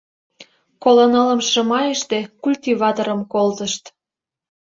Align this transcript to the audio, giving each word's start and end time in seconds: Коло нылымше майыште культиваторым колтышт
Коло 0.83 1.05
нылымше 1.13 1.61
майыште 1.71 2.19
культиваторым 2.43 3.21
колтышт 3.33 3.83